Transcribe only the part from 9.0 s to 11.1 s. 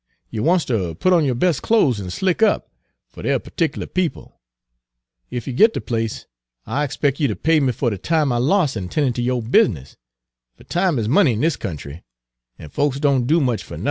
ter yo' business, fer time is